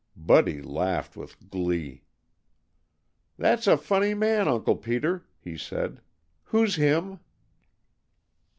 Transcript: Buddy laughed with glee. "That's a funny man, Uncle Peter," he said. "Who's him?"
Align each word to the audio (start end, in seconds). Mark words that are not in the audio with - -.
Buddy 0.17 0.63
laughed 0.63 1.15
with 1.15 1.47
glee. 1.51 2.05
"That's 3.37 3.67
a 3.67 3.77
funny 3.77 4.15
man, 4.15 4.47
Uncle 4.47 4.75
Peter," 4.77 5.27
he 5.39 5.55
said. 5.55 6.01
"Who's 6.45 6.73
him?" 6.75 7.19